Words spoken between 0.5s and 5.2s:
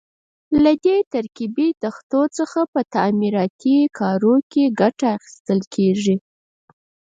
له دې ترکیبي تختو څخه په تعمیراتي کارونو کې ګټه